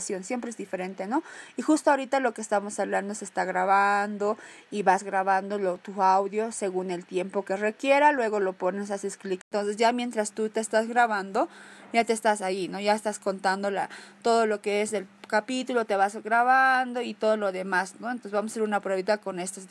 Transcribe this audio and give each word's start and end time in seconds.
siempre 0.00 0.50
es 0.50 0.56
diferente, 0.56 1.06
¿no? 1.06 1.22
Y 1.56 1.62
justo 1.62 1.90
ahorita 1.90 2.20
lo 2.20 2.34
que 2.34 2.40
estamos 2.40 2.78
hablando 2.78 3.14
se 3.14 3.24
está 3.24 3.44
grabando 3.44 4.36
y 4.70 4.82
vas 4.82 5.02
grabando 5.02 5.58
lo, 5.58 5.78
tu 5.78 6.02
audio 6.02 6.52
según 6.52 6.90
el 6.90 7.04
tiempo 7.04 7.44
que 7.44 7.56
requiera, 7.56 8.12
luego 8.12 8.40
lo 8.40 8.52
pones, 8.52 8.90
haces 8.90 9.16
clic. 9.16 9.40
Entonces 9.50 9.76
ya 9.76 9.92
mientras 9.92 10.32
tú 10.32 10.48
te 10.48 10.60
estás 10.60 10.88
grabando, 10.88 11.48
ya 11.92 12.04
te 12.04 12.12
estás 12.12 12.42
ahí, 12.42 12.68
¿no? 12.68 12.80
Ya 12.80 12.94
estás 12.94 13.18
contando 13.18 13.70
la, 13.70 13.88
todo 14.22 14.46
lo 14.46 14.60
que 14.60 14.82
es 14.82 14.92
el 14.92 15.06
capítulo, 15.28 15.86
te 15.86 15.96
vas 15.96 16.14
grabando 16.22 17.00
y 17.00 17.14
todo 17.14 17.36
lo 17.36 17.52
demás, 17.52 17.94
¿no? 18.00 18.10
Entonces 18.10 18.32
vamos 18.32 18.50
a 18.50 18.52
hacer 18.52 18.62
una 18.62 18.80
pruebita 18.80 19.18
con 19.18 19.40
estos 19.40 19.66
10 19.66 19.70